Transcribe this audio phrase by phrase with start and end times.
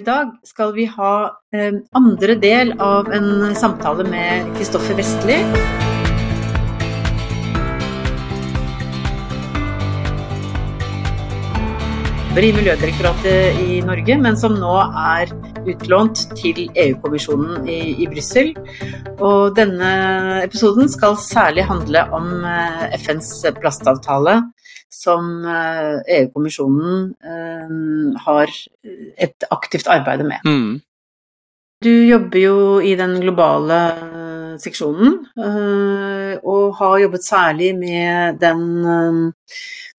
[0.00, 1.14] I dag skal vi ha
[1.52, 5.36] eh, andre del av en samtale med Kristoffer Vestli.
[12.40, 15.28] i Miljødirektoratet i Norge, men som nå er
[15.68, 18.54] utlånt til EU-kommisjonen i, i Brussel.
[19.58, 19.90] Denne
[20.46, 24.38] episoden skal særlig handle om eh, FNs plastavtale,
[24.90, 28.54] som EU-kommisjonen eh, e eh, har
[29.16, 30.44] et aktivt arbeid med.
[30.44, 30.80] Mm.
[31.80, 33.78] Du jobber jo i den globale
[34.60, 35.14] seksjonen,
[36.44, 38.66] og har jobbet særlig med den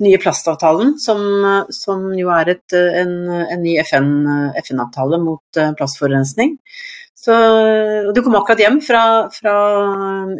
[0.01, 1.21] nye plastavtalen, som,
[1.73, 6.57] som jo er et, en, en, ny FN-avtale FN mot eh, plastforurensning.
[7.21, 7.33] Så,
[8.15, 9.55] du kom akkurat hjem fra, fra,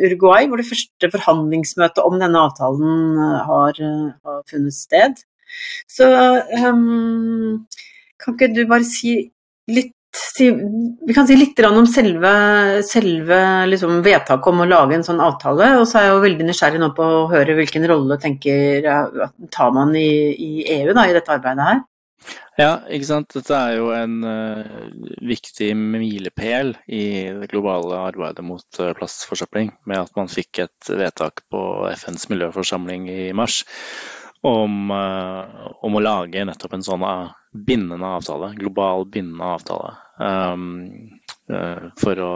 [0.02, 3.84] Uruguay, hvor det første forhandlingsmøtet om denne avtalen eh, har,
[4.50, 5.23] funnet sted.
[5.90, 6.08] Så
[6.63, 7.66] um,
[8.22, 9.18] kan ikke du bare si
[9.72, 12.32] litt vi kan si litt om selve,
[12.84, 13.38] selve
[13.71, 15.70] liksom vedtaket om å lage en sånn avtale.
[15.79, 18.90] Og så er jeg jo veldig nysgjerrig nå på å høre hvilken rolle tenker
[19.55, 20.51] tar man i, i
[20.82, 21.82] EU da, i dette arbeidet her?
[22.60, 23.32] Ja, ikke sant.
[23.34, 24.90] Dette er jo en uh,
[25.23, 27.05] viktig milepæl i
[27.40, 31.62] det globale arbeidet mot uh, plastforsøpling, med at man fikk et vedtak på
[31.96, 33.63] FNs miljøforsamling i mars
[34.42, 37.06] om, uh, om å lage nettopp en sånn
[37.52, 41.12] bindende avtale, global bindende avtale, um,
[41.52, 42.34] uh, for å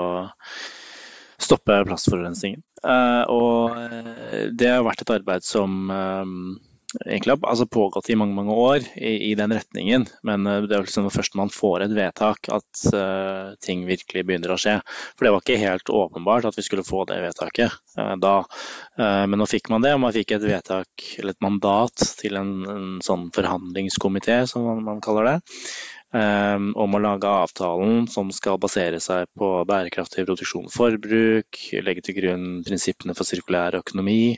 [1.42, 2.62] stoppe plastforurensningen.
[2.86, 6.36] Uh, og eh, det har vært et arbeid som um,
[7.06, 10.06] egentlig altså pågått i mange mange år i, i den retningen.
[10.28, 14.26] Men uh, det er liksom først når man får et vedtak at uh, ting virkelig
[14.28, 14.78] begynner å skje.
[15.16, 18.36] For det var ikke helt åpenbart at vi skulle få det vedtaket uh, da.
[18.98, 22.54] men nå fikk man det, og man fikk et vedtak, eller et mandat til en,
[22.70, 25.38] en sånn forhandlingskomité, som man, man kaller det.
[26.16, 32.16] Om å lage avtalen som skal basere seg på bærekraftig produksjon og forbruk, legge til
[32.22, 34.38] grunn prinsippene for sirkulær økonomi,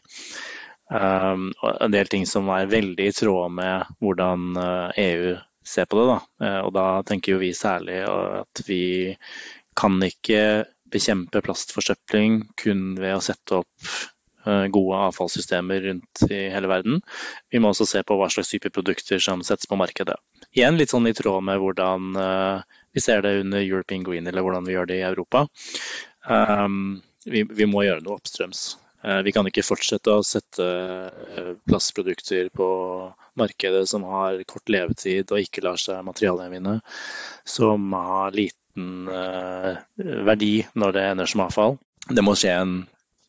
[0.89, 5.85] Um, en del ting som er veldig i tråd med hvordan EU eh, e ser
[5.85, 6.05] på det.
[6.07, 6.19] Da.
[6.45, 9.15] Eh, og da tenker jo vi særlig at vi
[9.77, 13.89] kan ikke bekjempe plastforsøpling kun ved å sette opp
[14.47, 17.03] eh, gode avfallssystemer rundt i hele verden.
[17.51, 20.15] Vi må også se på hva slags type produkter som settes på markedet.
[20.55, 22.15] Igjen litt sånn i tråd med hvordan
[22.95, 25.43] vi ser det under European Green, eller hvordan vi gjør det i Europa.
[27.27, 28.69] Vi, vi, må gjøre noe oppstrøms.
[29.07, 32.67] Eh, vi kan ikke fortsette å sette eh, plastprodukter på
[33.39, 36.79] markedet som har kort levetid og ikke lar seg materialgjenvinne,
[37.47, 39.79] som har liten eh,
[40.27, 41.77] verdi når det ender som avfall.
[42.07, 42.77] Det må skje en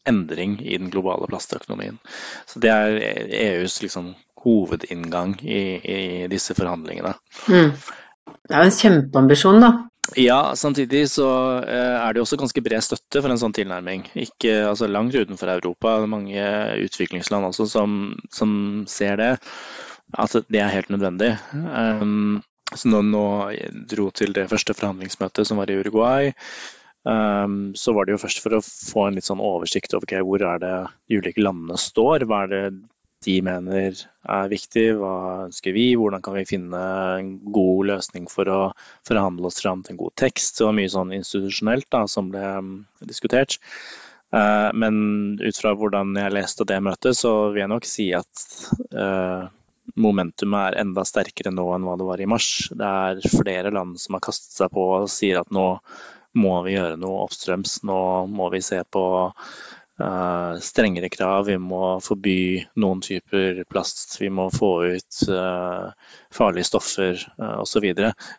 [0.08, 1.98] endring i den globale plastøkonomien.
[2.48, 6.00] Så Det er EUs liksom, hovedinngang i, i,
[6.32, 7.12] disse forhandlingene.
[7.50, 7.74] Mm.
[8.48, 9.72] Det er jo en kjempeambisjon, da.
[10.16, 11.28] Ja, samtidig så
[11.60, 14.06] eh, er det også ganske bred støtte for en sånn tilnærming.
[14.16, 15.98] Ikke altså langt utenfor Europa.
[16.08, 16.44] Mange
[16.86, 17.98] utviklingsland også som,
[18.32, 18.50] som
[18.88, 19.32] ser det.
[20.16, 21.34] At det er helt nødvendig.
[21.52, 22.40] Um,
[22.72, 23.26] så når nå
[23.90, 26.32] dro til det første forhandlingsmøtet som var i Uruguay,
[27.04, 30.24] um, så var det jo først for å få en litt sånn oversikt over okay,
[30.24, 30.74] hvor er det
[31.10, 32.24] de ulike landene står.
[32.28, 32.62] Hva er det
[33.26, 33.98] de mener
[34.28, 35.14] er viktig, hva
[35.48, 36.82] ønsker vi, hvordan kan vi finne
[37.18, 38.58] en god løsning for å
[39.08, 40.58] forhandle oss fram til en god tekst.
[40.58, 43.58] Det var mye sånn institusjonelt da, som ble um, diskutert.
[44.34, 48.44] Uh, men ut fra hvordan jeg leste det møtet, så vil jeg nok si at
[48.92, 49.48] uh,
[49.98, 52.68] momentumet er enda sterkere nå enn hva det var i mars.
[52.70, 55.72] Det er flere land som har kastet seg på og sier at nå
[56.38, 57.80] må vi gjøre noe oppstrøms.
[57.88, 58.00] Nå
[58.30, 59.02] må vi se på
[60.60, 61.46] strengere krav.
[61.46, 64.20] Vi må forby noen typer plast.
[64.20, 65.90] Vi må få ut uh,
[66.34, 67.86] farlige stoffer uh, osv.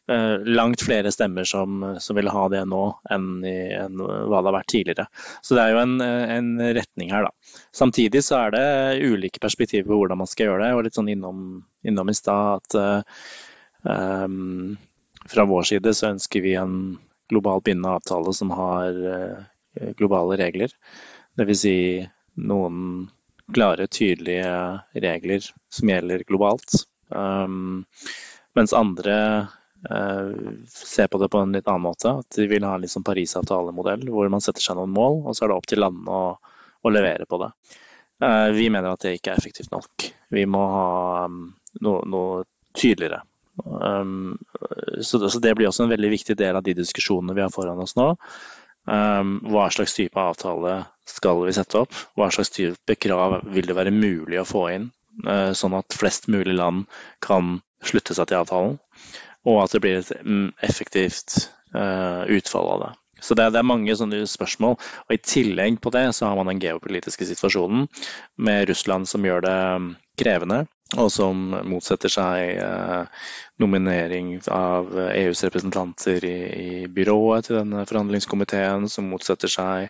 [0.07, 4.51] Uh, langt flere stemmer som, som, vil ha det nå enn, i, enn, hva det
[4.51, 5.07] har vært tidligere.
[5.43, 6.49] Så det er jo en, en,
[6.79, 7.59] retning her, da.
[7.75, 8.65] Samtidig så er det
[9.03, 10.71] ulike perspektiver på hvordan man skal gjøre det.
[10.71, 11.45] Jeg var litt sånn innom,
[11.83, 12.79] innom i stad at
[13.83, 14.75] um,
[15.27, 16.75] fra vår side så ønsker vi en
[17.29, 18.95] global bindende avtale som har
[19.99, 20.71] globale regler.
[21.39, 21.63] Dvs.
[21.63, 21.77] Si
[22.39, 23.09] noen
[23.53, 26.83] klare, tydelige regler som gjelder globalt.
[27.09, 27.85] Um,
[28.53, 29.15] mens andre
[29.89, 30.31] uh,
[30.69, 32.13] ser på det på en litt annen måte.
[32.21, 35.45] At de vil ha en liksom Parisavtale-modell hvor man setter seg noen mål, og så
[35.45, 37.51] er det opp til landene å, å, levere på det.
[38.23, 40.09] Uh, vi mener at det ikke er effektivt nok.
[40.35, 41.43] Vi må ha um,
[41.85, 42.45] noe, noe,
[42.77, 43.23] tydeligere.
[43.59, 44.37] Um,
[45.01, 47.81] så, så det blir også en veldig viktig del av de diskusjonene vi har foran
[47.81, 48.11] oss nå.
[48.87, 51.97] Um, hva slags type avtale skal vi sette opp?
[52.17, 54.87] Hva slags type krav vil det være mulig å få inn,
[55.27, 56.87] uh, sånn at flest mulig land
[57.25, 58.79] kan slutte seg til avtalen?
[59.47, 62.89] og at det blir et mm, effektivt utfall av det.
[63.21, 64.77] Så det, er mange sånne spørsmål.
[64.79, 67.87] Og I tillegg på det så har man den geopolitiske situasjonen
[68.39, 69.57] med Russland som gjør det
[70.19, 70.63] krevende
[70.97, 73.25] og som motsetter seg eh,
[73.61, 79.89] nominering av EUs representanter i, i, byrået til denne forhandlingskomiteen, som motsetter seg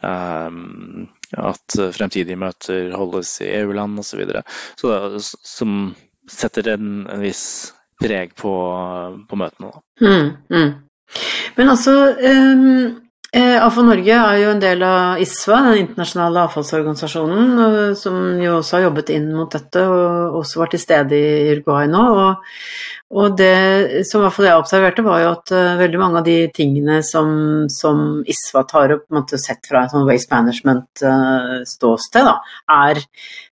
[0.00, 4.24] um, at fremtidige møter holdes i EU-land osv.
[4.80, 5.76] Som
[6.30, 7.44] setter en, en viss
[8.00, 8.54] preg på,
[9.28, 9.74] på møtene.
[10.00, 10.72] Mm, mm.
[11.58, 17.50] Men altså um Eh, Avfall Norge er jo en del av ISVA, den internasjonale avfallsorganisasjonen,
[17.62, 21.52] eh, som jo også har jobbet inn mot dette og også var til stede i
[21.52, 22.00] Uruguay nå.
[22.24, 22.48] Og,
[23.22, 26.26] og det som i hvert fall jeg observerte, var jo at uh, veldig mange av
[26.26, 27.30] de tingene som,
[27.70, 32.32] som ISVA tar opp, måte, sett fra et sånn waste management-ståsted,
[32.80, 33.02] er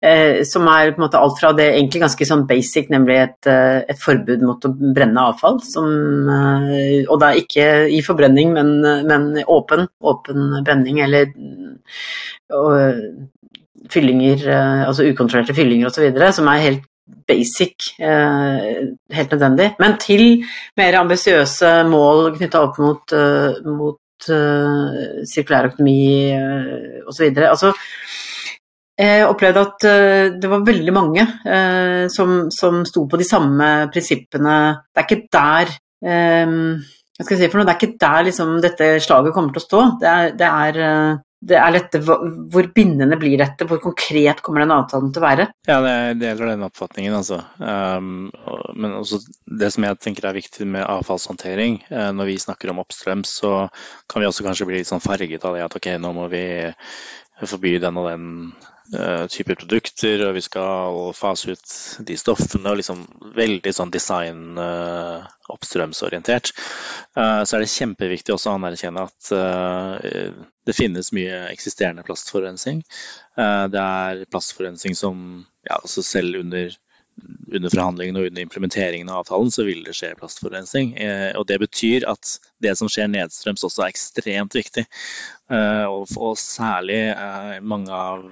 [0.05, 3.51] uh, som er på en måte alt fra det egentlig ganske sånn basic, nemlig et,
[3.51, 5.91] et forbud mot å brenne avfall, som,
[7.07, 8.75] og da ikke i forbrenning, men,
[9.09, 11.33] men åpen, åpen brenning eller
[13.93, 14.47] fyllinger,
[14.87, 16.89] altså ukontrollerte fyllinger osv., som er helt
[17.29, 19.75] basic, eh, helt nødvendig.
[19.79, 20.45] Men til
[20.77, 26.31] mer ambisiøse mål knytta opp mot, eh, mot sirkulær økonomi
[27.11, 27.25] osv.
[27.43, 27.73] Altså,
[29.03, 33.73] jeg opplevde at uh, det var veldig mange uh, som, som sto på de samme
[33.93, 34.59] prinsippene.
[34.93, 35.75] Det er ikke der
[36.47, 36.57] um,
[37.13, 39.63] hva skal jeg si for noe, Det er ikke der liksom, dette slaget kommer til
[39.63, 39.83] å stå.
[40.01, 40.81] Det er, det er
[41.43, 43.67] det er dette, Hvor bindende blir dette?
[43.67, 45.47] Hvor konkret kommer den avtalen til å være?
[45.67, 47.41] Ja, det deler den oppfatningen, altså.
[47.59, 48.31] Um,
[48.79, 49.19] men også
[49.51, 51.81] det som jeg tenker er viktig med avfallshåndtering.
[51.91, 53.53] Når vi snakker om oppstrøms, så
[54.07, 56.45] kan vi også kanskje bli litt sånn farget av det at ok, nå må vi
[57.43, 58.31] forby den og den
[58.95, 61.75] uh, type produkter, og vi skal fase ut
[62.09, 62.71] de stoffene.
[62.71, 63.05] og liksom
[63.37, 66.53] Veldig sånn design uh, oppstrømsorientert.
[67.17, 69.33] Uh, så er det kjempeviktig også å anerkjenne at
[70.67, 72.83] det finnes mye eksisterende plastforurensning.
[73.39, 76.75] Eh, det er plastforurensning som ja, altså selv under,
[77.53, 80.95] under forhandlingene og under implementeringen av avtalen, så vil det skje plastforurensning.
[80.97, 84.87] Eh, og det betyr at det som skjer nedstrøms også er ekstremt viktig.
[85.53, 87.03] Eh, og, særlig
[87.65, 88.25] mange av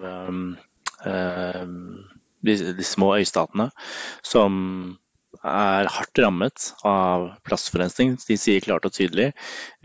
[1.01, 3.71] de, de små øystatene
[4.27, 4.53] som
[5.41, 8.19] er hardt rammet av plastforurensning.
[8.29, 9.31] De sier klart og tydelig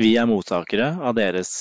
[0.01, 1.55] vi er mottakere av deres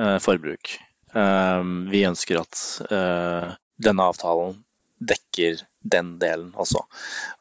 [0.00, 0.78] Eh, forbruk.
[1.14, 2.60] Eh, vi ønsker at
[2.90, 3.50] eh,
[3.82, 4.60] denne avtalen
[5.00, 6.82] dekker den delen også.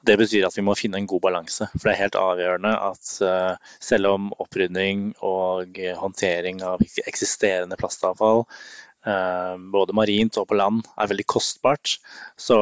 [0.06, 1.68] Det betyr at vi må finne en god balanse.
[1.76, 3.14] For det er helt avgjørende at
[3.84, 8.46] selv om opprydning og håndtering av eksisterende plastavfall
[9.72, 11.96] både marint og på land er veldig kostbart,
[12.38, 12.58] så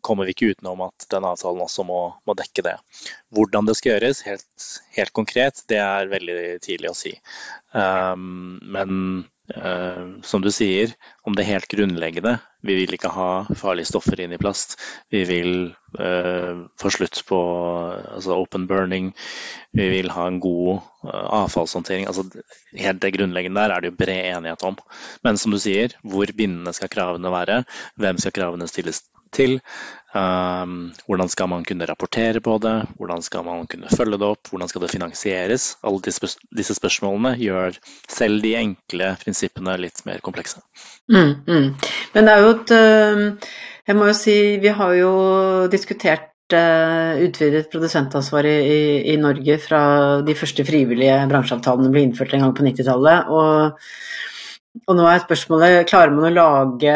[0.00, 2.76] kommer vi ikke utenom at den avtalen også må, må dekke det.
[3.34, 7.16] Hvordan det skal gjøres, helt, helt, konkret, det er veldig tidlig å si.
[7.74, 9.26] Men
[10.22, 10.92] som du sier,
[11.26, 14.76] om det helt grunnleggende Vi vil ikke ha farlige stoffer inn i plast.
[15.10, 15.50] Vi vil
[15.98, 17.38] uh, få slutt på
[17.98, 19.10] altså open burning.
[19.74, 22.06] Vi vil ha en god uh, avfallshåndtering.
[22.06, 22.22] Altså,
[22.78, 24.78] helt det grunnleggende der er det jo bred enighet om.
[25.26, 27.64] Men som du sier, hvor bindende skal kravene være?
[27.98, 29.02] Hvem skal kravene stilles
[29.34, 29.58] til?
[30.12, 32.74] Um, hvordan skal man kunne rapportere på det?
[32.98, 34.50] Hvordan skal man kunne følge det opp?
[34.52, 35.68] Hvordan skal det finansieres?
[35.88, 37.78] Alle disse, disse spørsmålene gjør
[38.12, 40.60] selv de enkle prinsippene litt mer komplekse.
[41.08, 41.70] Mm, mm.
[42.12, 43.24] Men det er jo et um,
[43.88, 45.14] Jeg må jo si, vi har jo
[45.72, 49.82] diskutert uh, utvidet produsentansvar i, i, Norge fra
[50.22, 53.32] de første frivillige bransjeavtalene ble innført en gang på 90-tallet.
[53.32, 53.80] og
[54.88, 56.94] og nå er spørsmålet klarer man å lage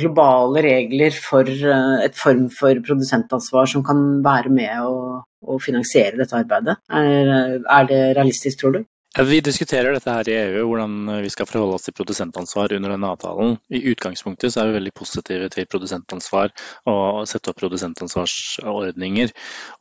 [0.00, 6.20] globale regler for eh, et form for produsentansvar som kan være med å, å finansiere
[6.20, 6.78] dette arbeidet?
[6.86, 8.82] Er, er det realistisk, tror du?
[9.18, 13.08] Vi diskuterer dette her i EU, hvordan vi skal forholde oss til produsentansvar under denne
[13.10, 13.56] avtalen.
[13.66, 16.52] I utgangspunktet så er vi veldig positive til produsentansvar
[16.92, 19.32] og sette opp produsentansvarsordninger.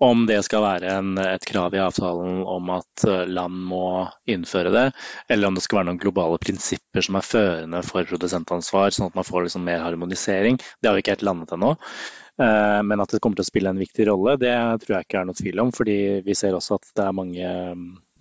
[0.02, 4.88] Om det skal være en, et krav i avtalen om at land må innføre det,
[5.30, 9.22] eller om det skal være noen globale prinsipper som er førende for produsentansvar, sånn at
[9.22, 11.76] man får liksom mer harmonisering, det har vi ikke helt landet ennå.
[12.42, 15.22] Eh, men at det kommer til å spille en viktig rolle, det tror jeg ikke
[15.22, 15.74] er noe tvil om.
[15.76, 17.58] fordi vi ser også at det er mange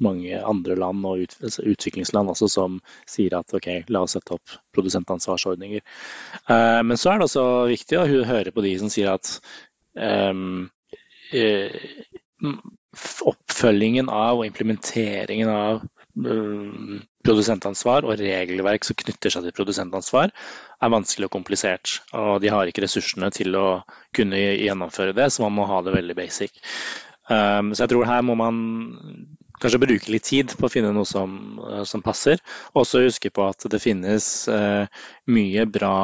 [0.04, 2.78] mange andre land og altså utviklingsland også som
[3.08, 5.84] sier at ok, la oss sette opp produsentansvarsordninger.
[6.48, 9.34] Uh, men så er det også viktig å høre på de som sier at
[9.94, 10.68] um,
[11.34, 11.78] uh,
[13.28, 20.32] oppfølgingen av og implementeringen av uh, produsentansvar og regelverk som knytter seg til produsentansvar,
[20.78, 21.98] er vanskelig og komplisert.
[22.16, 23.66] Og de har ikke ressursene til å
[24.16, 26.56] kunne gjennomføre det, så man må ha det veldig basic.
[27.28, 28.62] Um, så jeg tror her må man
[29.62, 32.42] kanskje bruke litt tid på å finne noe som, uh, som passer.
[32.74, 34.86] Og også huske på at det finnes uh,
[35.30, 35.96] mye bra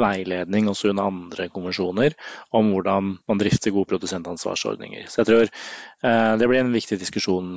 [0.00, 2.16] veiledning også under andre konvensjoner
[2.56, 5.06] om hvordan man drifter gode produsentansvarsordninger.
[5.08, 7.56] Så jeg tror uh, det blir en viktig diskusjon,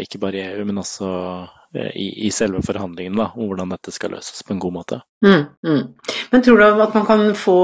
[0.00, 1.08] ikke bare i EU, men også
[1.74, 4.98] i, i, selve forhandlingene om hvordan dette skal løses på en god måte.
[5.24, 5.82] Mm, mm.
[6.32, 7.58] Men tror du at man kan få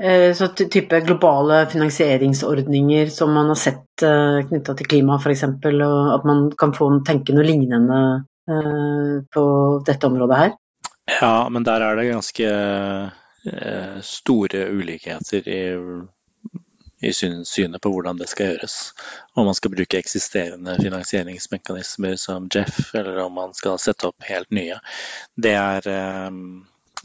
[0.00, 6.14] eh, så type globale finansieringsordninger som man har sett eh, knytta til klima f.eks., og
[6.14, 8.00] at man kan få tenke noe lignende
[8.48, 9.44] eh, på
[9.86, 10.56] dette området her?
[11.06, 12.46] Ja, men der er det ganske
[13.52, 15.62] eh, store ulikheter i
[17.00, 18.94] i synet på hvordan det skal gjøres.
[19.36, 24.50] Om man skal bruke eksisterende finansieringsmekanismer som Jeff, eller om man skal sette opp helt
[24.50, 24.78] nye.
[25.36, 26.40] Det er eh,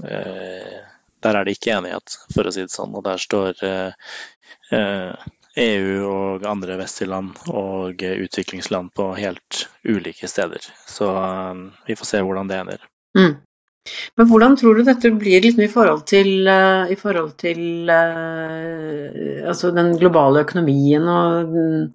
[0.07, 0.79] eh
[1.21, 2.95] Der er det ikke enighet, for å si det sånn.
[2.97, 3.59] Og der står
[4.73, 5.11] EU
[5.53, 10.65] e og andre vestlige land og utviklingsland på helt ulike steder.
[10.87, 11.11] Så
[11.85, 12.87] vi får se hvordan det ender.
[13.13, 13.35] Mm.
[14.19, 19.47] Men hvordan tror du dette blir liksom i forhold til, uh, i forhold til uh,
[19.49, 21.89] altså den globale økonomien og um,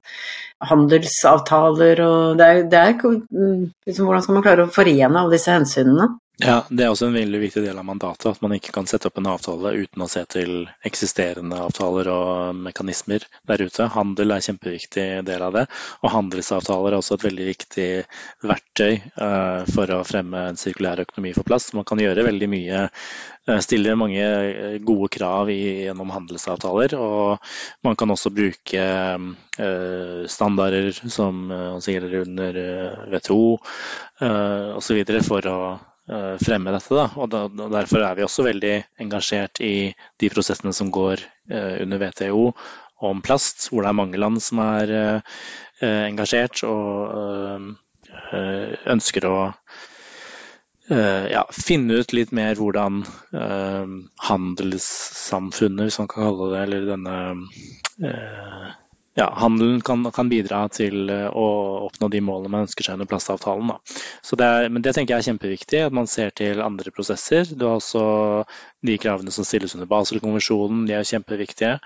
[0.66, 5.54] handelsavtaler og det er, det er liksom, Hvordan skal man klare å forene alle disse
[5.54, 6.10] hensynene?
[6.36, 8.26] Ja, Det er også en veldig viktig del av mandatet.
[8.28, 12.58] At man ikke kan sette opp en avtale uten å se til eksisterende avtaler og
[12.66, 13.86] mekanismer der ute.
[13.94, 15.62] Handel er en kjempeviktig del av det.
[16.02, 17.88] Og handelsavtaler er også et veldig viktig
[18.52, 21.70] verktøy uh, for å fremme en sirkulær økonomi for plass.
[21.72, 22.84] Man kan gjøre veldig mye.
[23.48, 26.98] Uh, stille mange eh, gode krav gjennom handelsavtaler.
[27.00, 27.50] Og
[27.88, 31.48] man kan også bruke uh, standarder som
[31.80, 32.64] gjelder under
[33.16, 33.42] WTO
[34.76, 35.06] osv.
[35.24, 36.94] for å Eh, fremme dette.
[36.94, 37.06] Da.
[37.18, 37.32] Og,
[37.72, 41.22] Derfor er vi også veldig engasjert i de prosessene som går
[41.52, 42.52] uh, under WTO
[43.06, 45.36] om plast, hvor det er mange land som er uh,
[45.82, 47.74] engasjert og
[48.86, 49.36] ønsker å
[50.88, 53.02] ja, finne ut litt mer hvordan
[54.28, 57.16] handelssamfunnet, hvis man kan kalle det, eller denne
[59.16, 61.44] ja, handelen kan, kan, bidra til eh, å
[61.86, 63.70] oppnå de målene man ønsker seg under plastavtalen.
[64.36, 67.48] Det er, men det tenker jeg er kjempeviktig, at man ser til andre prosesser.
[67.48, 68.02] Du har også
[68.84, 71.78] de kravene som stilles under Basel-konvensjonen, de er kjempeviktige.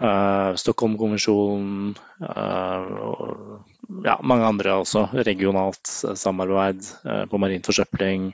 [0.00, 1.90] Uh, Stockholm-konvensjonen,
[2.22, 3.58] uh,
[4.06, 5.08] ja, mange andre også.
[5.26, 8.30] Regionalt samarbeid uh, på marin forsøpling.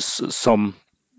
[0.00, 0.72] som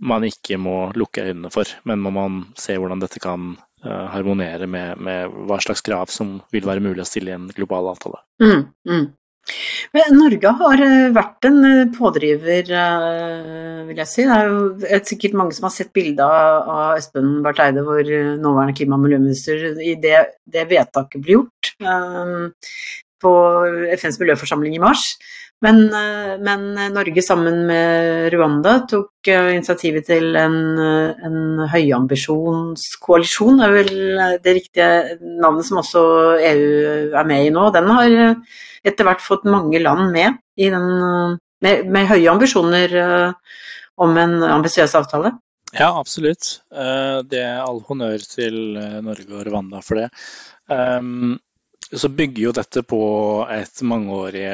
[0.04, 3.54] man ikke må lukke øynene for, men må man se hvordan dette kan
[3.86, 7.92] harmonere med, med, hva slags krav som vil være mulig å stille i en global
[7.94, 8.24] avtale.
[8.44, 9.08] Mm, mm.
[10.12, 12.72] Norge har eh, vært en eh, pådriver,
[13.88, 14.26] vil jeg si.
[14.28, 18.76] Det er jo sikkert mange som har sett bilde av Espen Barth Eide, vår nåværende
[18.76, 21.74] klima- og miljøminister, i det, det vedtaket ble gjort
[23.22, 23.34] på
[23.98, 25.14] FNs miljøforsamling i mars.
[25.66, 33.64] Men, eh, men, Norge sammen med Rwanda tok eh, initiativet til en, eh, en høyambisjonskoalisjon,
[33.66, 33.90] er vel
[34.44, 36.04] det riktige navnet som også
[36.52, 37.72] EU er med i nå.
[37.74, 38.14] Den har
[38.86, 40.88] etter hvert fått mange land med, den,
[41.66, 42.94] med, med høye ambisjoner
[43.98, 45.34] om en ambisiøs avtale.
[45.74, 46.62] Ja, absolutt.
[46.70, 50.08] Det er all honnør til Norge og Rwanda for det
[51.88, 53.00] så bygger jo dette på
[53.54, 54.48] et mangeårig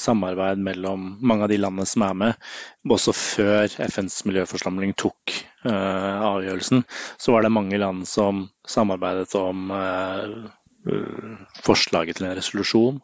[0.00, 2.46] samarbeid mellom mange av de landene som er med.
[2.88, 5.34] Også før FNs miljøforsamling tok
[5.66, 6.86] uh, avgjørelsen,
[7.20, 10.48] så var det mange land som samarbeidet om uh,
[11.66, 13.02] forslaget til en resolusjon.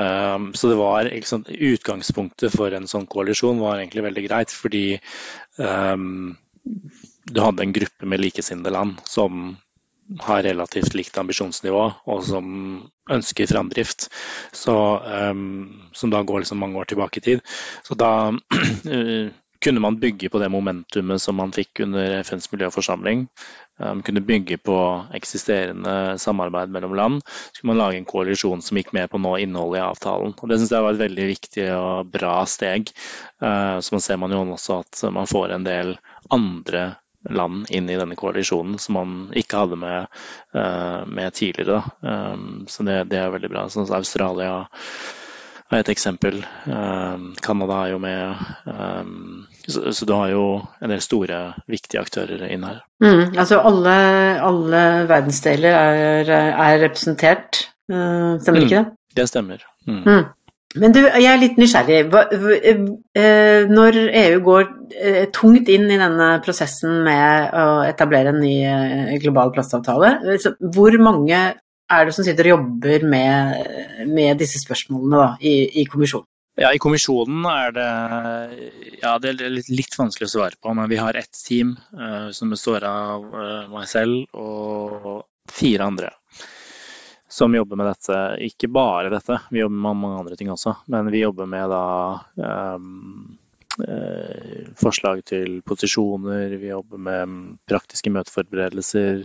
[0.00, 4.86] Um, så det var sant, Utgangspunktet for en sånn koalisjon var egentlig veldig greit, fordi
[5.60, 6.32] um,
[6.64, 9.58] du hadde en gruppe med likesinnede land som
[10.20, 12.48] har relativt likt ambisjonsnivå, og som
[13.10, 14.08] ønsker framdrift.
[14.52, 17.42] Så, um, som da går liksom mange år tilbake i tid.
[17.82, 19.32] Så da uh,
[19.64, 23.26] kunne man bygge på det momentumet som man fikk under FNs miljøforsamling.
[23.80, 24.76] Um, kunne bygge på
[25.16, 27.22] eksisterende samarbeid mellom land.
[27.24, 30.36] Så kunne man lage en koalisjon som gikk med på nå innholdet i avtalen.
[30.36, 32.92] Og Det syns jeg var et veldig viktig og bra steg.
[33.40, 35.96] Uh, så man ser man jo også at man får en del
[36.32, 36.92] andre
[37.30, 40.22] land inn i denne koalisjonen som man ikke hadde med,
[40.56, 41.82] uh, med tidligere.
[42.00, 43.66] Um, så det, det, er veldig bra.
[43.72, 44.66] Sånn Australia
[45.72, 46.42] er et eksempel.
[46.68, 48.44] Um, Canada er jo med.
[49.64, 50.44] Så, så, du har jo
[50.84, 51.40] en del store,
[51.70, 52.82] viktige aktører inn her.
[53.02, 53.96] Mm, altså alle,
[54.44, 58.98] alle verdensdeler er, er representert, stemmer mm, ikke det?
[59.16, 59.64] Det stemmer.
[59.88, 60.26] Mm.
[60.82, 62.00] Men du, jeg er litt nysgjerrig.
[62.10, 64.64] Eh, når EU går
[64.98, 70.16] eh, tungt inn i denne prosessen med å etablere en ny eh, global plastavtale,
[70.74, 71.42] hvor mange
[71.94, 76.26] er det som sitter og jobber med, med disse spørsmålene da, i, i, kommisjonen?
[76.58, 77.86] Ja, I kommisjonen er det,
[79.02, 80.74] ja, det er litt, litt, vanskelig å svare på.
[80.74, 86.12] Men vi har ett team uh, som består av uh, meg selv og fire andre
[87.34, 88.18] som jobber med dette.
[88.46, 90.76] Ikke bare dette, vi jobber med mange andre ting også.
[90.86, 91.86] Men vi jobber med da
[92.76, 93.38] um,
[93.82, 97.34] eh, forslag til posisjoner, vi jobber med
[97.66, 99.24] praktiske møteforberedelser.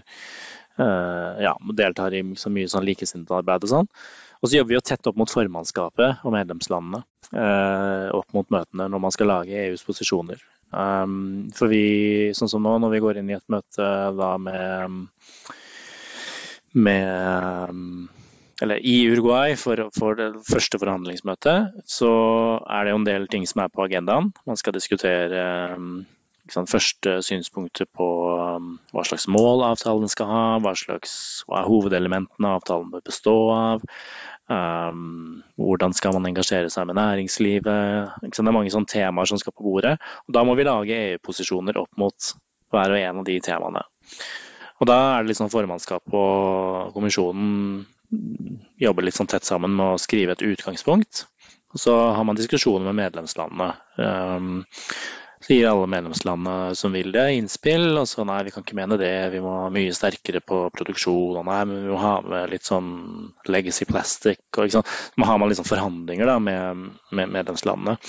[0.80, 2.90] Eh, ja, deltar i så mye sånn
[3.30, 3.94] arbeid og sånn.
[4.40, 7.06] Og så jobber vi jo tett opp mot formannskapet og medlemslandene.
[7.30, 10.42] Eh, opp mot møtene når man skal lage EUs posisjoner.
[10.74, 13.86] Um, for vi, sånn som nå, når vi går inn i et møte
[14.18, 15.02] da med
[16.74, 18.10] med
[18.62, 22.10] eller i Uruguay for, for, det første forhandlingsmøtet, så
[22.68, 24.34] er det jo en del ting som er på agendaen.
[24.48, 25.44] Man skal diskutere
[26.50, 28.08] liksom, første synspunkter på
[28.58, 31.14] um, hva slags mål avtalen skal ha, hva, slags,
[31.48, 33.88] hva er hovedelementene avtalen bør bestå av.
[34.50, 38.20] Um, hvordan skal man engasjere seg med næringslivet?
[38.26, 39.96] Det er mange sånne temaer som skal på bordet.
[40.28, 42.34] Og da må vi lage EU-posisjoner opp mot
[42.74, 43.88] hver og en av de temaene.
[44.80, 47.86] Og da er det liksom formannskap og kommisjonen
[48.80, 51.26] jobber litt sånn tett sammen med å skrive et utgangspunkt.
[51.76, 53.74] Og så har man diskusjoner med medlemslandene.
[54.00, 54.64] Um,
[55.40, 57.92] så gir alle medlemslandene som vil det, innspill.
[58.00, 61.38] Og så nei, vi kan ikke mene det, vi må ha mye sterkere på produksjon.
[61.38, 62.90] Og nei, men vi må ha med litt sånn
[63.52, 64.42] legacy plastic.
[64.56, 64.98] Og ikke sant?
[65.14, 68.00] Så har man liksom forhandlinger da, med, med medlemslandene.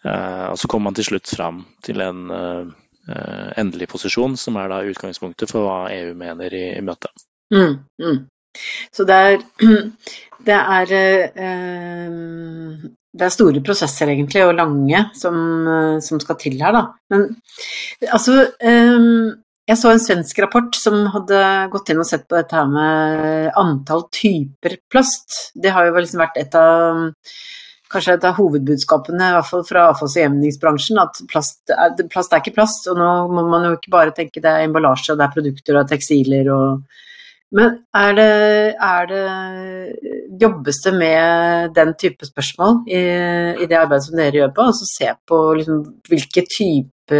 [0.00, 2.68] Uh, og så kommer man til slutt fram til en Eh,
[3.08, 7.24] endelig posisjon, som er da utgangspunktet for hva EU mener i, i møtet.
[7.54, 8.18] Mm, mm.
[8.94, 9.36] Så det er,
[10.48, 10.94] det er,
[11.44, 12.80] eh,
[13.10, 15.36] det er store prosesser egentlig, og lange, som,
[16.04, 16.84] som skal til her, da.
[17.12, 17.28] Men
[18.10, 19.08] altså eh,
[19.70, 21.40] jeg så en svensk rapport som hadde
[21.70, 25.52] gått inn og sett på dette her med antall typer plast.
[25.54, 27.04] Det har jo liksom vært et av
[27.90, 32.32] kanskje et av hovedbudskapene i hvert fall fra avfalls- og gjenvinningsbransjen, at plast er, plast
[32.32, 32.86] er, ikke plast.
[32.90, 35.88] Og nå må man jo ikke bare tenke det er emballasje, det er produkter og
[35.90, 36.98] tekstiler og
[37.50, 38.26] Men er det,
[38.78, 39.22] er det
[40.38, 43.00] Jobbes det med den type spørsmål i,
[43.58, 44.66] i det arbeidet som dere gjør på?
[44.70, 47.18] Altså se på liksom, hvilke type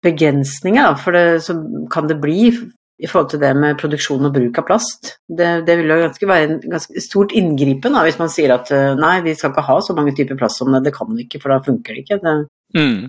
[0.00, 1.58] begrensninger da, for det, så
[1.92, 2.48] kan det bli
[2.98, 5.12] i forhold til det med produksjon og bruk av plast.
[5.26, 8.72] Det, det vil jo ganske være en ganske stort inngripen da, hvis man sier at
[8.74, 11.26] eh, nei, vi skal ikke ha så mange typer plast som det, det kan vi
[11.26, 12.18] ikke, for da funker det ikke.
[12.24, 12.36] Det...
[12.74, 13.08] Mm.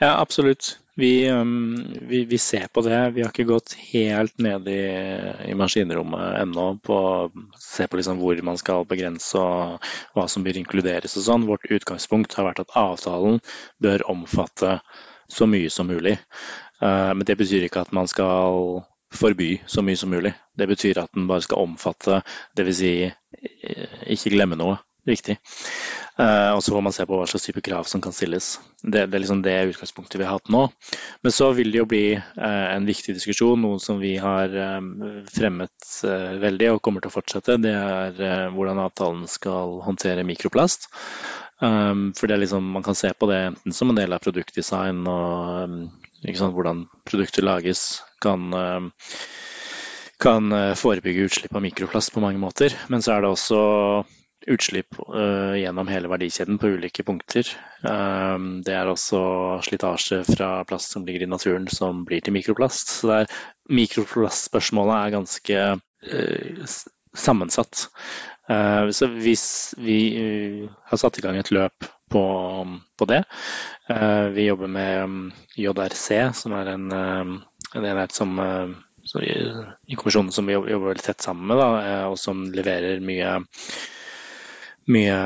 [0.00, 0.78] Ja, absolutt.
[0.96, 1.76] Vi, um,
[2.08, 2.96] vi, vi, ser på det.
[3.12, 4.80] Vi har ikke gått helt ned i,
[5.50, 7.10] i maskinrommet ennå på å
[7.60, 11.44] se på liksom hvor man skal begrense og hva som bør inkluderes og sånn.
[11.50, 13.42] Vårt utgangspunkt har vært at avtalen
[13.84, 14.78] bør omfatte
[15.28, 16.16] så mye som mulig.
[16.80, 18.80] Uh, men det betyr ikke at man skal
[19.14, 20.34] forby så mye som mulig.
[20.56, 22.22] Det betyr at den bare skal omfatte,
[22.58, 22.76] dvs.
[22.80, 24.80] Si, eh, ikke glemme noe.
[25.06, 25.36] Riktig.
[26.18, 28.56] Uh, og så får man se på hva slags type krav som kan stilles.
[28.82, 30.64] Det, det er liksom det utgangspunktet vi har hatt nå.
[31.22, 34.50] Men så vil det jo bli uh, en viktig diskusjon, noe som vi har
[35.30, 35.90] fremmet
[36.42, 37.58] veldig og kommer til å fortsette.
[37.62, 40.90] Det er hvordan avtalen skal håndtere mikroplast.
[41.56, 45.86] For liksom, Man kan se på det enten som en del av produktdesign og
[46.26, 49.16] um, hvordan produkter lages, kan, eh,
[50.22, 52.74] kan eh, forebygge utslipp av mikroplast på mange måter.
[52.88, 53.60] Men så er det også
[54.46, 57.48] utslipp uh, gjennom hele verdikjeden på ulike punkter.
[57.82, 59.18] Um, det er også
[59.66, 62.92] slitasje fra plast som ligger i naturen som blir til mikroplast.
[63.00, 63.40] Så det er,
[63.80, 66.76] mikroplastspørsmålet er ganske uh,
[67.16, 67.88] sammensatt.
[68.46, 69.98] Uh, så hvis vi
[70.86, 72.22] har satt i gang et løp på,
[72.98, 73.24] på det
[74.34, 75.16] Vi jobber med um,
[75.58, 76.86] JRC, som er en
[77.74, 78.68] en enhet som, eh,
[79.02, 83.02] som i, kommisjonen som vi jobber, veldig tett sammen med, da, eh, og som leverer
[83.04, 83.36] mye,
[84.92, 85.18] mye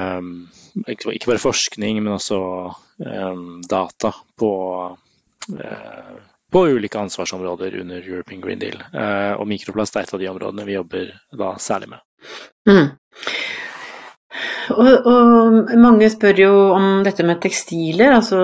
[0.95, 2.41] ikke bare forskning, men også
[3.03, 4.53] um, data på,
[5.51, 6.13] uh,
[6.53, 8.79] på ulike ansvarsområder under European Green Deal.
[8.95, 12.07] Uh, og mikroplast er et av de områdene vi jobber da særlig med.
[12.71, 12.93] Mm.
[14.71, 18.17] Og, og, mange spør jo om dette med tekstiler.
[18.17, 18.41] Altså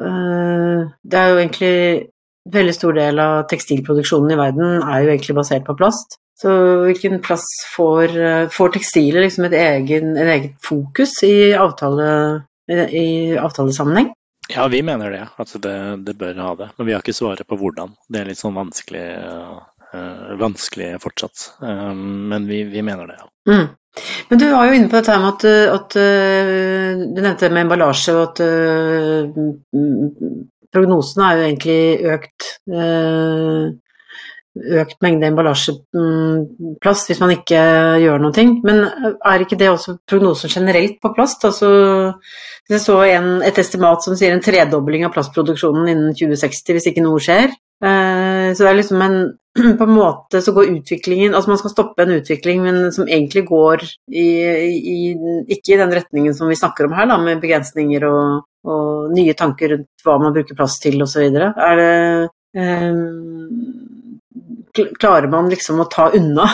[0.00, 1.76] uh, Det er jo egentlig
[2.50, 6.18] veldig stor del av tekstilproduksjonen i verden er jo egentlig basert på plast.
[6.40, 6.50] Så
[6.86, 8.14] hvilken plass får,
[8.54, 12.06] får tekstiler liksom et egen, en eget fokus i, avtale,
[12.72, 14.08] i avtalesammenheng?
[14.50, 15.76] Ja, vi mener det, at det,
[16.06, 16.70] det, bør ha det.
[16.78, 17.92] Men vi har ikke svaret på hvordan.
[18.08, 19.60] Det er litt sånn vanskelig uh,
[20.40, 21.50] vanskelige fortsatt.
[21.60, 23.28] Um, men vi, vi, mener det, ja.
[23.50, 23.68] Mm.
[24.28, 28.14] Men du var jo inne på dette med at, at uh, Du nevnte med emballasje
[28.14, 28.42] og at
[30.70, 31.80] prognosene er jo egentlig
[32.14, 32.50] økt.
[34.50, 37.58] Økt mengde emballasjeplast hvis man ikke
[38.02, 38.44] gjør noe.
[38.66, 41.46] Men er ikke det også prognosen generelt på plast?
[41.46, 41.70] Altså,
[42.70, 47.02] jeg så en, et estimat som sier en tredobling av plastproduksjonen innen 2060 hvis ikke
[47.06, 47.50] noe skjer.
[47.80, 49.20] Eh, så det er liksom en
[49.78, 53.46] På en måte så går utviklingen Altså man skal stoppe en utvikling, men som egentlig
[53.48, 54.26] går i,
[54.68, 54.98] i
[55.56, 59.34] ikke i den retningen som vi snakker om her, da, med begrensninger og, og nye
[59.34, 61.24] tanker rundt hva man bruker plass til osv.
[61.34, 63.48] Er det um,
[65.00, 66.46] klarer man liksom å ta unna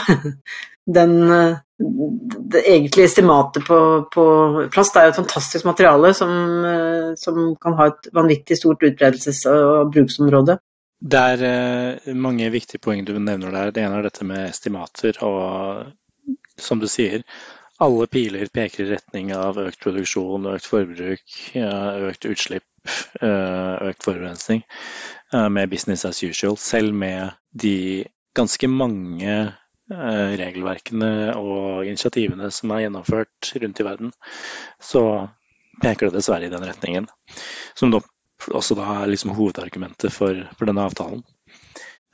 [0.98, 1.16] den
[1.76, 4.24] det egentlige estimatet på, på,
[4.72, 4.94] plast.
[4.94, 6.30] Det er jo et fantastisk materiale som,
[7.20, 10.56] som kan ha et vanvittig stort utbredelses- og bruksområde.
[11.00, 13.72] Det er eh, mange viktige poeng du nevner der.
[13.74, 15.18] Det ene er dette med estimater.
[15.26, 15.92] Og
[16.56, 17.24] som du sier,
[17.84, 22.66] alle piler peker i retning av økt produksjon, økt forbruk, økt utslipp,
[23.20, 24.64] eh, økt forurensning.
[25.34, 28.06] Eh, med business as usual, selv med de
[28.36, 29.36] ganske mange
[29.86, 34.08] regelverkene og initiativene som er gjennomført rundt i verden,
[34.82, 35.02] så
[35.78, 37.06] peker det dessverre i den retningen.
[37.78, 37.92] Som
[38.54, 41.22] også da er liksom hovedargumentet for, for denne avtalen.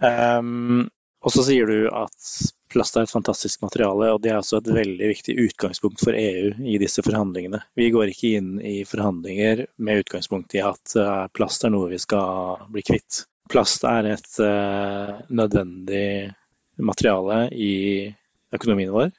[0.03, 0.88] Um,
[1.23, 2.31] og så sier du at
[2.73, 6.51] plast er et fantastisk materiale, og det er også et veldig viktig utgangspunkt for EU
[6.66, 7.61] i disse forhandlingene.
[7.79, 12.01] Vi går ikke inn i forhandlinger med utgangspunkt i at eh, plast er noe vi
[12.03, 13.25] skal bli kvitt.
[13.53, 16.33] Plast er et uh, nødvendig
[16.81, 17.75] materiale i
[18.55, 19.11] økonomien vår,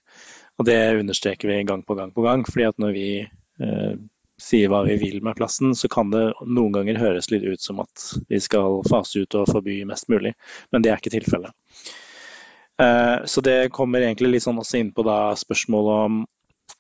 [0.58, 2.46] og det understreker vi gang på gang på gang.
[2.48, 3.08] fordi at når vi
[3.62, 3.94] uh,
[4.42, 7.82] sier hva vi vil med plasten, så kan det noen ganger høres litt ut som
[7.84, 10.34] at vi skal fase ut og forby mest mulig,
[10.74, 11.54] men det er ikke tilfellet.
[12.82, 16.24] Eh, så det kommer egentlig litt sånn også inn på da spørsmålet om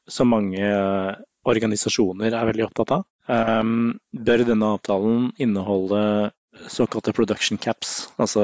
[0.09, 0.63] så mange
[1.47, 3.05] organisasjoner er veldig opptatt av.
[3.29, 3.61] Eh,
[4.29, 6.31] bør denne avtalen inneholde
[6.69, 8.43] såkalte production caps, altså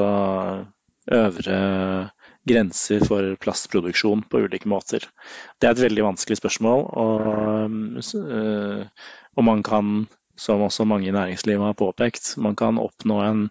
[1.10, 1.58] øvre
[2.48, 5.04] grenser for plastproduksjon på ulike måter?
[5.58, 11.14] Det er et veldig vanskelig spørsmål, og, eh, og man kan, som også mange i
[11.16, 13.44] næringslivet har påpekt, man kan oppnå en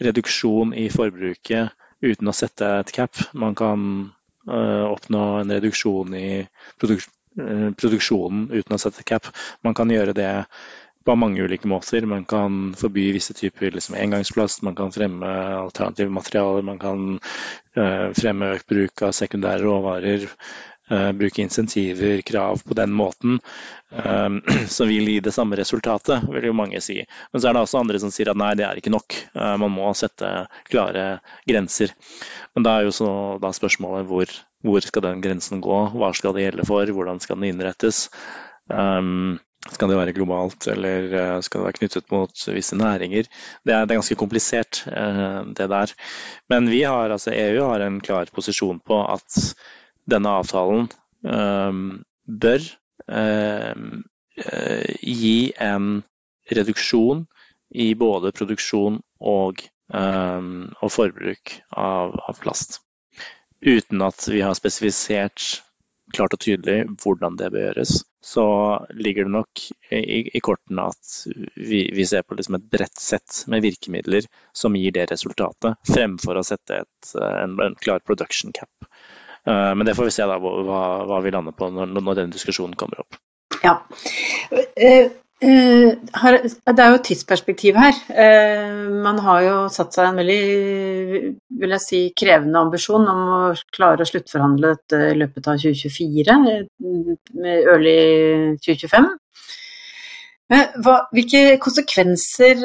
[0.00, 3.16] reduksjon i forbruket uten å sette et cap.
[3.36, 3.82] Man kan
[4.48, 9.28] uh, oppnå en reduksjon i uh, produksjonen uten å sette et cap.
[9.66, 10.30] Man kan gjøre det
[11.04, 12.06] på mange ulike måter.
[12.06, 17.06] Man kan forby visse typer liksom, engangsplast, man kan fremme alternative materialer, man kan
[17.78, 20.28] uh, fremme økt bruk av sekundære råvarer.
[20.90, 23.36] Uh, bruke insentiver, krav på den måten,
[24.04, 26.96] um, som vil gi det samme resultatet, vil jo mange si.
[27.30, 29.14] Men så er det også andre som sier at nei, det er ikke nok.
[29.36, 31.04] Uh, man må sette klare
[31.46, 31.94] grenser.
[32.58, 34.34] Men da er jo så da spørsmålet hvor,
[34.66, 38.08] hvor skal den grensen gå, hva skal det gjelde for, hvordan skal den innrettes.
[38.66, 43.28] Um, skal det være globalt, eller eh, skal det være knyttet mot visse næringer?
[43.64, 45.92] Det er, det er ganske komplisert, eh, det der.
[46.48, 49.40] Men vi har, altså EU har en klar posisjon på at
[50.10, 50.88] denne avtalen
[51.22, 52.64] um, bør
[53.06, 54.00] um,
[55.04, 56.00] gi en
[56.50, 57.26] reduksjon
[57.70, 59.60] i både produksjon og,
[59.92, 62.80] um, og forbruk av, av plast.
[63.60, 65.60] Uten at vi har spesifisert
[66.14, 67.94] klart og tydelig hvordan det bør gjøres,
[68.24, 68.44] så
[68.92, 69.62] ligger det nok
[69.96, 71.14] i, i kortene at
[71.56, 76.40] vi, vi ser på liksom et bredt sett med virkemidler som gir det resultatet, fremfor
[76.40, 78.90] å sette et, en, en, klar production cap.
[79.48, 82.36] Uh, men det får vi se da, hva, hva vi lander på når, når den
[82.36, 83.20] diskusjonen kommer opp.
[83.64, 83.80] Ja.
[85.40, 87.96] Uh, det er jo et tidsperspektiv her.
[88.12, 90.40] Uh, man har jo satt seg en veldig
[91.60, 93.40] vil jeg si, krevende ambisjon om å
[93.72, 96.36] klare å sluttforhandle dette i løpet av 2024,
[97.40, 97.96] med early
[98.64, 99.08] 2025.
[100.50, 102.58] Hva, hvilke konsekvenser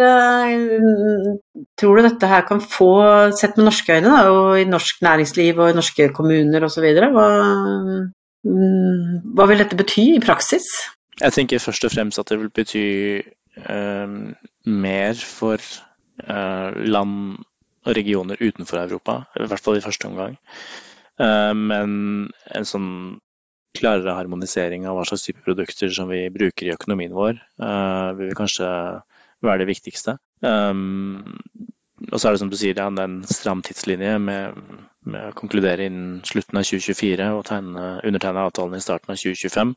[1.78, 2.90] tror du dette her kan få,
[3.38, 6.88] sett med norske øyne, da, og i norsk næringsliv og i norske kommuner osv.?
[7.14, 7.28] Hva,
[8.50, 10.66] um, hva vil dette bety i praksis?
[11.22, 12.86] Jeg tenker først og fremst at det vil bety
[13.64, 14.16] uh,
[14.68, 15.62] mer for
[16.28, 17.38] uh, land
[17.86, 20.36] og regioner utenfor Europa, i hvert fall i første omgang.
[21.22, 21.94] Uh, men
[22.56, 22.90] en sånn
[23.76, 27.42] klarere harmonisering av hva slags type produkter som vi bruker i økonomien vår,
[28.16, 28.70] vil kanskje
[29.44, 30.14] være det viktigste.
[32.12, 34.58] Og så er det som du sier, ja, det er en stram tidslinje med,
[35.08, 39.72] med, å konkludere innen slutten av 2024 og tegne, undertegne avtalen i starten av 2025.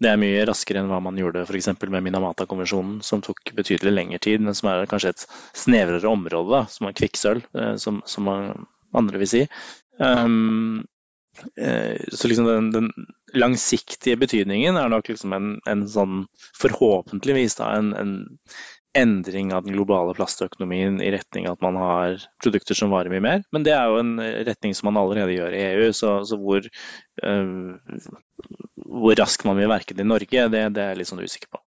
[0.00, 1.68] Det er mye raskere enn hva man gjorde f.eks.
[1.84, 5.26] med Minamata-konvensjonen, som tok betydelig lengre tid, men som er kanskje et
[5.64, 8.32] snevrere område, da, som er kvikksølv, eh, som, som,
[8.96, 9.44] andre vil si.
[10.00, 10.86] Um,
[12.12, 12.88] så liksom den, den,
[13.36, 16.22] langsiktige betydningen er nok liksom en, en sånn
[16.58, 18.14] forhåpentligvis da, en, en,
[18.96, 23.24] endring av den globale plastøkonomien i retning av at man har produkter som varer mye
[23.24, 23.44] mer.
[23.52, 24.14] Men det er jo en
[24.48, 26.64] retning som man allerede gjør i EU, så, så hvor,
[27.22, 28.04] øh,
[29.02, 31.50] hvor raskt man vil verke det i Norge, det, det er jeg litt sånn usikker
[31.52, 31.62] på.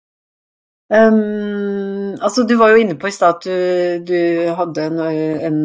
[0.87, 4.21] Um, altså Du var jo inne på i stad at du, du,
[4.55, 5.01] hadde en,
[5.49, 5.57] en,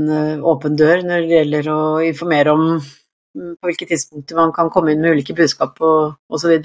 [0.50, 2.64] åpen dør når det gjelder å informere om
[3.32, 6.56] på hvilke tidspunkter man kan komme inn med ulike budskap og osv.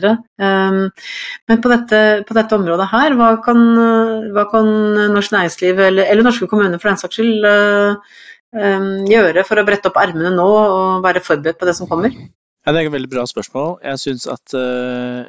[0.42, 0.80] Um,
[1.48, 3.60] men på dette, på dette, området her, hva kan,
[4.34, 4.72] hva kan
[5.14, 8.24] norsk næringsliv, eller, eller, norske kommuner for den saks skyld, uh,
[8.56, 12.14] um, gjøre for å brette opp ermene nå og være forberedt på det som kommer?
[12.66, 13.76] Ja, det er et veldig bra spørsmål.
[13.86, 15.22] Jeg syns at uh,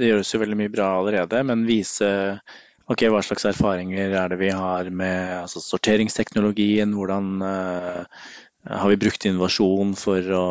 [0.00, 2.08] det gjøres jo veldig mye bra allerede, men vise
[2.88, 8.30] ok, hva slags erfaringer er det vi har med altså, sorteringsteknologien, hvordan uh,
[8.66, 10.46] har vi brukt innovasjon for å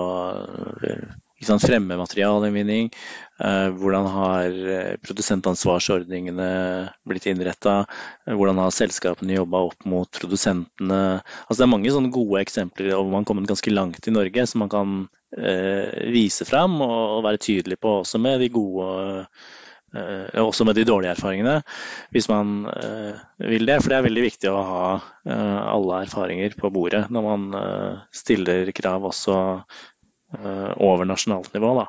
[1.43, 2.91] sant, fremme materialinnvinning?
[3.37, 4.55] Uh, hvordan har
[5.03, 6.47] produsentansvarsordningene
[7.07, 7.83] blitt innretta?
[8.25, 11.01] Hvordan har selskapene jobba opp mot produsentene?
[11.45, 14.47] Altså, det er mange sånne gode eksempler, og man har kommet ganske langt i Norge,
[14.49, 14.97] som man kan
[15.35, 19.47] Eh, vise fram og være tydelig på også med de gode eh,
[19.95, 21.62] også med de dårlige erfaringene,
[22.12, 23.80] hvis man eh, vil det.
[23.82, 24.88] For det er veldig viktig å ha
[25.28, 27.45] alle erfaringer på bordet når man
[28.15, 29.36] stiller krav også
[30.84, 31.73] over nasjonalt nivå.
[31.80, 31.86] Da.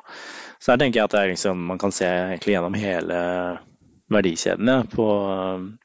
[0.59, 2.09] Så her tenker jeg at liksom, man kan se
[2.43, 3.19] gjennom hele
[4.11, 5.07] verdikjedene på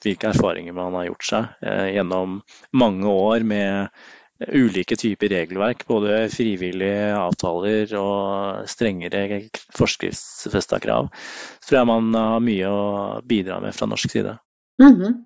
[0.02, 2.40] hvilke erfaringer man har gjort seg gjennom
[2.74, 4.02] mange år med
[4.42, 9.44] ulike typer regelverk, både frivillige avtaler og strengere
[9.76, 11.12] forskriftsfesta krav.
[11.60, 12.82] Så tror jeg man har mye å
[13.26, 14.38] bidra med fra norsk side.
[14.82, 15.22] Mm -hmm.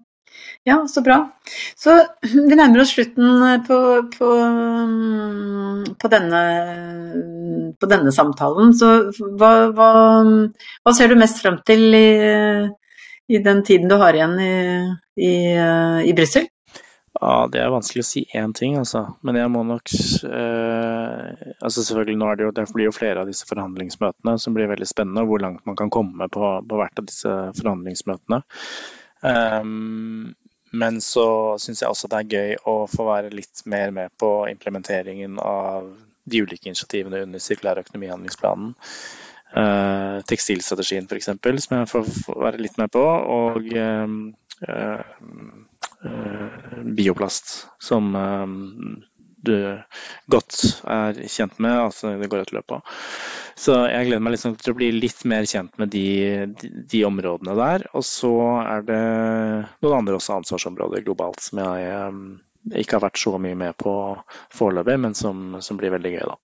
[0.63, 1.19] Ja, så bra.
[1.77, 3.79] Så vi nærmer oss slutten på,
[4.19, 4.29] på,
[6.03, 6.43] på, denne,
[7.81, 8.75] på denne, samtalen.
[8.77, 8.91] Så
[9.39, 9.89] hva, hva,
[10.85, 12.11] hva, ser du mest frem til i,
[13.29, 14.55] i, den tiden du har igjen i,
[15.17, 15.33] i,
[16.11, 16.49] i Brussel?
[17.21, 19.03] Ja, Det er vanskelig å si én ting, altså.
[19.27, 19.91] Men jeg må nok
[20.29, 24.55] eh, altså selvfølgelig nå er det jo, Det blir jo flere av disse forhandlingsmøtene som
[24.55, 25.27] blir veldig spennende.
[25.27, 28.43] Hvor langt man kan komme på, på hvert av disse forhandlingsmøtene.
[29.19, 30.35] Um,
[30.71, 34.31] men så syns jeg også det er gøy å få være litt mer med på
[34.53, 35.89] implementeringen av
[36.29, 38.77] de ulike initiativene under sirkulær økonomihandlingsplanen.
[39.49, 41.33] Uh, tekstilstrategien f.eks.,
[41.65, 43.03] som jeg får, være litt med på.
[43.03, 45.01] Og uh, Eh,
[46.99, 48.47] bioplast, som eh,
[49.39, 49.55] du
[50.27, 52.81] godt er kjent med, altså det går et løp på.
[53.59, 56.07] Så jeg gleder meg liksom til å bli litt mer kjent med de,
[56.59, 57.87] de, de, områdene der.
[57.99, 58.33] Og så
[58.63, 59.01] er det
[59.83, 62.21] noen andre også ansvarsområder globalt som jeg um,
[62.75, 63.95] ikke har vært så mye med på
[64.55, 66.39] foreløpig, men som, som, blir veldig gøy, da.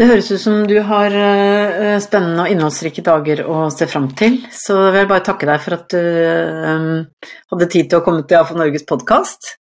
[0.00, 4.38] Det høres ut som du har uh, spennende og innholdsrike dager å se fram til.
[4.48, 6.86] Så jeg vil bare takke deg for at du um,
[7.52, 9.58] hadde tid til å komme til AFO Norges podkast.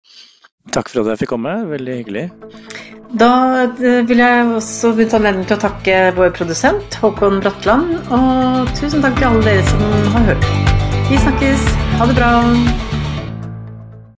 [0.75, 2.25] Takk for at jeg fikk komme, veldig hyggelig.
[3.15, 3.31] Da
[3.63, 9.07] uh, vil jeg også benytte anledningen til å takke vår produsent Håkon Bratland, og tusen
[9.07, 10.51] takk til alle dere som har hørt.
[11.07, 11.71] Vi snakkes.
[11.95, 12.94] Ha det bra.